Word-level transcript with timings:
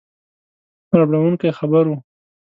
ربړوونکی 0.99 1.49
خبر 1.57 1.85
وو. 1.89 1.95